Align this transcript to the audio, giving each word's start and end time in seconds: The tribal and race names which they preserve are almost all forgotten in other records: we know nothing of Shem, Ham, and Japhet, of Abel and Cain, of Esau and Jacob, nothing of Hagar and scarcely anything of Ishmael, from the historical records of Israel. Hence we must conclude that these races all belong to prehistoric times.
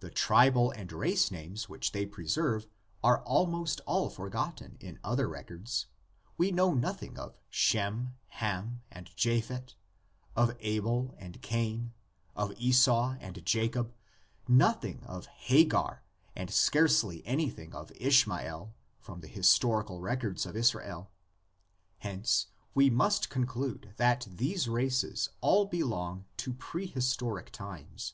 The 0.00 0.10
tribal 0.10 0.72
and 0.72 0.92
race 0.92 1.30
names 1.30 1.70
which 1.70 1.92
they 1.92 2.04
preserve 2.04 2.66
are 3.02 3.22
almost 3.22 3.80
all 3.86 4.10
forgotten 4.10 4.76
in 4.78 4.98
other 5.02 5.26
records: 5.26 5.86
we 6.36 6.50
know 6.50 6.74
nothing 6.74 7.18
of 7.18 7.38
Shem, 7.48 8.14
Ham, 8.28 8.82
and 8.90 9.06
Japhet, 9.16 9.74
of 10.36 10.54
Abel 10.60 11.14
and 11.16 11.40
Cain, 11.40 11.94
of 12.36 12.52
Esau 12.58 13.16
and 13.20 13.42
Jacob, 13.46 13.94
nothing 14.46 15.02
of 15.06 15.24
Hagar 15.28 16.02
and 16.36 16.50
scarcely 16.50 17.26
anything 17.26 17.74
of 17.74 17.90
Ishmael, 17.96 18.74
from 19.00 19.20
the 19.22 19.28
historical 19.28 19.98
records 19.98 20.44
of 20.44 20.58
Israel. 20.58 21.10
Hence 22.00 22.48
we 22.74 22.90
must 22.90 23.30
conclude 23.30 23.94
that 23.96 24.26
these 24.30 24.68
races 24.68 25.30
all 25.40 25.64
belong 25.64 26.26
to 26.36 26.52
prehistoric 26.52 27.48
times. 27.50 28.12